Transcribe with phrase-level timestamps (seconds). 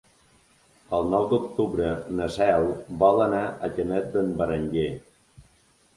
[0.99, 1.91] El nou d'octubre
[2.21, 2.65] na Cel
[3.05, 4.89] vol anar a Canet d'en Berenguer.